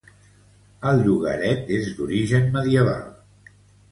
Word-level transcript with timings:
El 0.91 1.01
llogaret 1.07 1.69
és 1.77 1.91
d'origen 1.99 2.49
medieval. 2.57 3.07